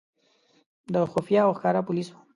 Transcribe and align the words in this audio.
د 0.93 0.95
خفیه 1.11 1.41
او 1.47 1.51
ښکاره 1.57 1.81
پولیسو. 1.87 2.15